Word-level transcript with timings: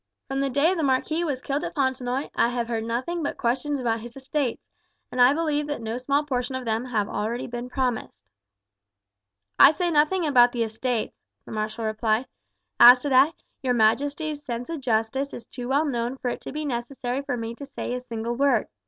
From 0.27 0.39
the 0.39 0.49
day 0.49 0.73
the 0.73 0.81
marquis 0.81 1.23
was 1.23 1.43
killed 1.43 1.63
at 1.63 1.75
Fontenoy 1.75 2.31
I 2.35 2.47
have 2.49 2.67
heard 2.69 2.85
nothing 2.85 3.21
but 3.21 3.37
questions 3.37 3.79
about 3.79 3.99
his 3.99 4.15
estates, 4.17 4.65
and 5.11 5.21
I 5.21 5.31
believe 5.31 5.67
that 5.67 5.79
no 5.79 5.99
small 5.99 6.23
portion 6.23 6.55
of 6.55 6.65
them 6.65 6.85
have 6.85 7.05
been 7.05 7.15
already 7.15 7.47
promised." 7.69 8.23
"I 9.59 9.69
say 9.69 9.91
nothing 9.91 10.25
about 10.25 10.53
the 10.53 10.63
estates," 10.63 11.13
the 11.45 11.51
marshal 11.51 11.85
replied; 11.85 12.25
"as 12.79 12.97
to 13.01 13.09
that, 13.09 13.35
your 13.61 13.75
majesty's 13.75 14.41
sense 14.43 14.69
of 14.71 14.81
justice 14.81 15.35
is 15.35 15.45
too 15.45 15.69
well 15.69 15.85
known 15.85 16.17
for 16.17 16.29
it 16.29 16.41
to 16.41 16.51
be 16.51 16.65
necessary 16.65 17.21
for 17.21 17.37
me 17.37 17.53
to 17.53 17.65
say 17.67 17.93
a 17.93 18.01
single 18.01 18.33
word. 18.35 18.69